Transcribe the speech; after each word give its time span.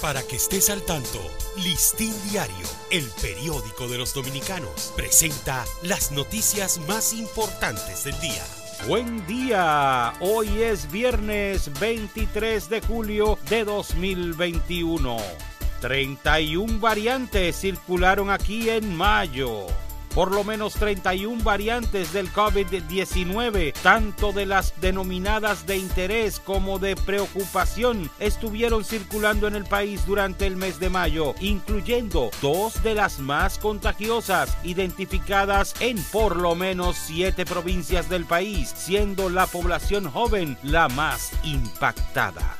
Para 0.00 0.22
que 0.22 0.36
estés 0.36 0.68
al 0.68 0.82
tanto, 0.82 1.20
Listín 1.56 2.12
Diario, 2.30 2.66
el 2.90 3.08
periódico 3.22 3.88
de 3.88 3.96
los 3.96 4.12
dominicanos, 4.12 4.92
presenta 4.94 5.64
las 5.82 6.12
noticias 6.12 6.78
más 6.86 7.14
importantes 7.14 8.04
del 8.04 8.18
día. 8.20 8.44
Buen 8.86 9.26
día, 9.26 10.12
hoy 10.20 10.62
es 10.62 10.90
viernes 10.92 11.70
23 11.80 12.68
de 12.68 12.80
julio 12.82 13.38
de 13.48 13.64
2021. 13.64 15.16
31 15.80 16.78
variantes 16.78 17.56
circularon 17.56 18.28
aquí 18.30 18.68
en 18.68 18.94
mayo 18.94 19.66
por 20.16 20.32
lo 20.32 20.44
menos 20.44 20.72
31 20.72 21.44
variantes 21.44 22.14
del 22.14 22.32
COVID-19, 22.32 23.74
tanto 23.82 24.32
de 24.32 24.46
las 24.46 24.72
denominadas 24.80 25.66
de 25.66 25.76
interés 25.76 26.40
como 26.40 26.78
de 26.78 26.96
preocupación, 26.96 28.10
estuvieron 28.18 28.82
circulando 28.82 29.46
en 29.46 29.54
el 29.54 29.66
país 29.66 30.06
durante 30.06 30.46
el 30.46 30.56
mes 30.56 30.80
de 30.80 30.88
mayo, 30.88 31.34
incluyendo 31.38 32.30
dos 32.40 32.82
de 32.82 32.94
las 32.94 33.18
más 33.18 33.58
contagiosas, 33.58 34.56
identificadas 34.64 35.74
en 35.80 36.02
por 36.04 36.36
lo 36.36 36.54
menos 36.54 36.96
siete 36.96 37.44
provincias 37.44 38.08
del 38.08 38.24
país, 38.24 38.72
siendo 38.74 39.28
la 39.28 39.46
población 39.46 40.10
joven 40.10 40.56
la 40.62 40.88
más 40.88 41.32
impactada 41.44 42.56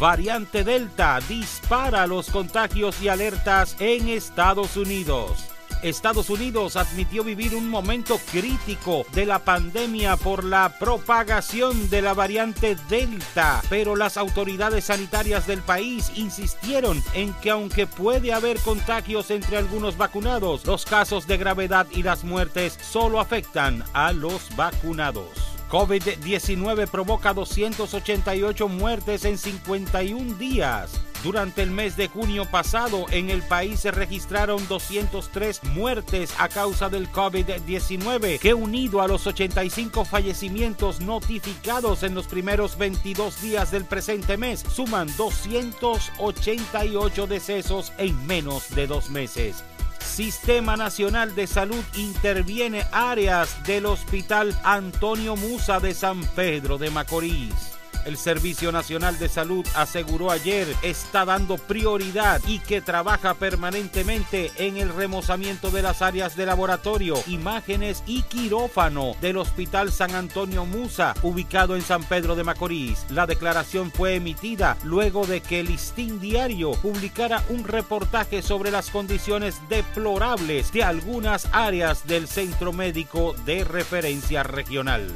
variante 0.00 0.64
Delta 0.64 1.20
dispara 1.28 2.06
los 2.08 2.28
contagios 2.30 3.00
y 3.00 3.08
alertas 3.08 3.76
en 3.78 4.08
Estados 4.08 4.76
Unidos. 4.76 5.53
Estados 5.84 6.30
Unidos 6.30 6.76
admitió 6.76 7.22
vivir 7.22 7.54
un 7.54 7.68
momento 7.68 8.18
crítico 8.32 9.04
de 9.12 9.26
la 9.26 9.40
pandemia 9.40 10.16
por 10.16 10.42
la 10.42 10.78
propagación 10.78 11.90
de 11.90 12.00
la 12.00 12.14
variante 12.14 12.76
Delta, 12.88 13.62
pero 13.68 13.94
las 13.94 14.16
autoridades 14.16 14.84
sanitarias 14.86 15.46
del 15.46 15.60
país 15.60 16.10
insistieron 16.14 17.02
en 17.12 17.34
que 17.34 17.50
aunque 17.50 17.86
puede 17.86 18.32
haber 18.32 18.58
contagios 18.60 19.30
entre 19.30 19.58
algunos 19.58 19.98
vacunados, 19.98 20.64
los 20.64 20.86
casos 20.86 21.26
de 21.26 21.36
gravedad 21.36 21.86
y 21.90 22.02
las 22.02 22.24
muertes 22.24 22.78
solo 22.80 23.20
afectan 23.20 23.84
a 23.92 24.12
los 24.12 24.56
vacunados. 24.56 25.28
COVID-19 25.70 26.88
provoca 26.88 27.34
288 27.34 28.68
muertes 28.68 29.24
en 29.26 29.36
51 29.36 30.34
días. 30.38 30.92
Durante 31.24 31.62
el 31.62 31.70
mes 31.70 31.96
de 31.96 32.08
junio 32.08 32.44
pasado 32.44 33.06
en 33.10 33.30
el 33.30 33.42
país 33.42 33.80
se 33.80 33.90
registraron 33.90 34.68
203 34.68 35.64
muertes 35.72 36.34
a 36.38 36.50
causa 36.50 36.90
del 36.90 37.10
COVID-19, 37.10 38.38
que 38.38 38.52
unido 38.52 39.00
a 39.00 39.08
los 39.08 39.26
85 39.26 40.04
fallecimientos 40.04 41.00
notificados 41.00 42.02
en 42.02 42.14
los 42.14 42.26
primeros 42.26 42.76
22 42.76 43.40
días 43.40 43.70
del 43.70 43.86
presente 43.86 44.36
mes, 44.36 44.62
suman 44.70 45.08
288 45.16 47.26
decesos 47.26 47.94
en 47.96 48.26
menos 48.26 48.74
de 48.74 48.86
dos 48.86 49.08
meses. 49.08 49.64
Sistema 50.00 50.76
Nacional 50.76 51.34
de 51.34 51.46
Salud 51.46 51.82
interviene 51.96 52.84
áreas 52.92 53.64
del 53.64 53.86
Hospital 53.86 54.54
Antonio 54.62 55.36
Musa 55.36 55.80
de 55.80 55.94
San 55.94 56.20
Pedro 56.36 56.76
de 56.76 56.90
Macorís. 56.90 57.78
El 58.04 58.18
Servicio 58.18 58.70
Nacional 58.70 59.18
de 59.18 59.28
Salud 59.28 59.66
aseguró 59.74 60.30
ayer 60.30 60.68
está 60.82 61.24
dando 61.24 61.56
prioridad 61.56 62.40
y 62.46 62.58
que 62.58 62.82
trabaja 62.82 63.34
permanentemente 63.34 64.52
en 64.56 64.76
el 64.76 64.90
remozamiento 64.90 65.70
de 65.70 65.82
las 65.82 66.02
áreas 66.02 66.36
de 66.36 66.44
laboratorio, 66.44 67.16
imágenes 67.26 68.02
y 68.06 68.22
quirófano 68.22 69.16
del 69.20 69.38
Hospital 69.38 69.90
San 69.90 70.14
Antonio 70.14 70.66
Musa, 70.66 71.14
ubicado 71.22 71.76
en 71.76 71.82
San 71.82 72.04
Pedro 72.04 72.36
de 72.36 72.44
Macorís. 72.44 73.06
La 73.08 73.26
declaración 73.26 73.90
fue 73.90 74.16
emitida 74.16 74.76
luego 74.84 75.26
de 75.26 75.40
que 75.40 75.60
el 75.60 75.66
Listín 75.66 76.20
Diario 76.20 76.72
publicara 76.72 77.42
un 77.48 77.64
reportaje 77.64 78.42
sobre 78.42 78.70
las 78.70 78.90
condiciones 78.90 79.56
deplorables 79.68 80.72
de 80.72 80.84
algunas 80.84 81.48
áreas 81.52 82.06
del 82.06 82.28
centro 82.28 82.72
médico 82.72 83.34
de 83.46 83.64
referencia 83.64 84.42
regional 84.42 85.10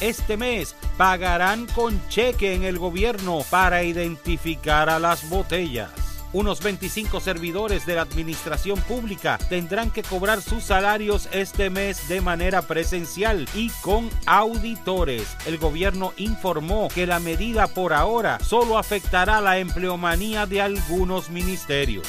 este 0.00 0.36
mes 0.36 0.74
pagarán 0.96 1.66
con 1.66 2.00
cheque 2.08 2.54
en 2.54 2.64
el 2.64 2.78
gobierno 2.78 3.44
para 3.50 3.82
identificar 3.82 4.88
a 4.88 4.98
las 4.98 5.28
botellas. 5.28 5.90
Unos 6.32 6.60
25 6.60 7.20
servidores 7.20 7.86
de 7.86 7.94
la 7.94 8.02
administración 8.02 8.78
pública 8.80 9.38
tendrán 9.48 9.90
que 9.90 10.02
cobrar 10.02 10.42
sus 10.42 10.62
salarios 10.62 11.26
este 11.32 11.70
mes 11.70 12.06
de 12.08 12.20
manera 12.20 12.60
presencial 12.62 13.48
y 13.54 13.70
con 13.80 14.10
auditores. 14.26 15.36
El 15.46 15.56
gobierno 15.56 16.12
informó 16.18 16.88
que 16.94 17.06
la 17.06 17.18
medida 17.18 17.66
por 17.66 17.94
ahora 17.94 18.38
solo 18.40 18.76
afectará 18.76 19.40
la 19.40 19.58
empleomanía 19.58 20.44
de 20.44 20.60
algunos 20.60 21.30
ministerios. 21.30 22.06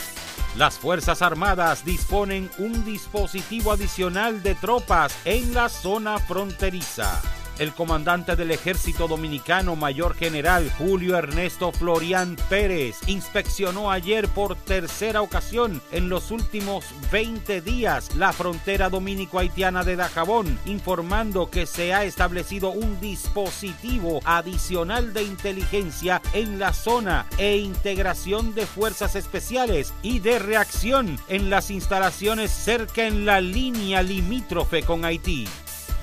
Las 0.58 0.78
Fuerzas 0.78 1.22
Armadas 1.22 1.86
disponen 1.86 2.50
un 2.58 2.84
dispositivo 2.84 3.72
adicional 3.72 4.44
de 4.44 4.56
tropas 4.56 5.16
en 5.24 5.54
la 5.54 5.70
zona 5.70 6.20
fronteriza 6.20 7.22
el 7.60 7.74
comandante 7.74 8.36
del 8.36 8.52
ejército 8.52 9.08
dominicano, 9.08 9.76
mayor 9.76 10.16
general 10.16 10.72
Julio 10.78 11.18
Ernesto 11.18 11.72
Florian 11.72 12.38
Pérez, 12.50 12.98
inspeccionó 13.08 13.92
ayer 13.92 14.28
por 14.30 14.56
tercera 14.56 15.22
ocasión 15.22 15.82
en 15.92 16.10
los 16.10 16.32
últimos 16.32 16.86
20 17.12 17.62
días 17.62 18.16
la 18.16 18.34
frontera 18.34 18.90
dominico-haitiana 18.90 19.84
de 19.84 19.98
Dajabón, 19.98 20.58
informando 20.66 21.50
que 21.50 21.66
se 21.66 21.94
ha 21.94 22.06
establecido 22.06 22.72
un 22.72 23.00
dispositivo 23.02 24.22
adicional 24.24 25.14
de 25.14 25.24
inteligencia 25.24 26.22
en 26.34 26.60
la 26.60 26.74
zona 26.74 27.26
e 27.38 27.58
integración 27.58 28.56
de 28.56 28.66
fuerzas 28.66 29.16
especiales 29.16 29.94
y 30.02 30.20
de 30.20 30.40
reacción 30.40 31.20
en 31.28 31.50
las 31.50 31.72
instalaciones 31.72 32.52
cerca 32.52 33.06
en 33.06 33.26
la 33.26 33.42
línea 33.42 34.02
limítrofe 34.02 34.84
con 34.84 35.04
Haití 35.04 35.48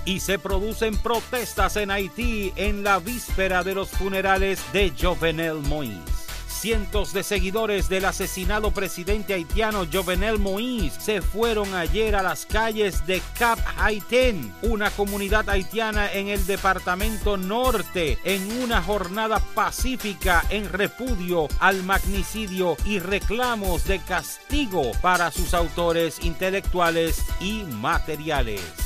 y 0.06 0.20
se 0.20 0.38
producen 0.38 0.96
protestas 0.96 1.76
en 1.76 1.90
Haití 1.90 2.52
en 2.56 2.82
la 2.82 2.98
víspera 3.00 3.62
de 3.62 3.74
los 3.74 3.90
funerales 3.90 4.60
de 4.72 4.92
Jovenel 4.98 5.56
Moïse. 5.56 6.00
Cientos 6.48 7.12
de 7.12 7.22
seguidores 7.22 7.88
del 7.88 8.06
asesinado 8.06 8.70
presidente 8.70 9.34
haitiano 9.34 9.84
Jovenel 9.92 10.40
Moïse 10.40 10.98
se 10.98 11.20
fueron 11.20 11.74
ayer 11.74 12.16
a 12.16 12.22
las 12.22 12.46
calles 12.46 13.04
de 13.06 13.20
Cap 13.38 13.58
Haitén, 13.76 14.54
una 14.62 14.90
comunidad 14.90 15.50
haitiana 15.50 16.10
en 16.10 16.28
el 16.28 16.46
departamento 16.46 17.36
norte, 17.36 18.18
en 18.24 18.62
una 18.62 18.82
jornada 18.82 19.38
pacífica 19.54 20.44
en 20.48 20.68
repudio 20.68 21.46
al 21.60 21.82
magnicidio 21.82 22.76
y 22.86 23.00
reclamos 23.00 23.84
de 23.84 23.98
castigo 23.98 24.92
para 25.02 25.30
sus 25.30 25.52
autores 25.52 26.24
intelectuales 26.24 27.22
y 27.40 27.64
materiales. 27.64 28.85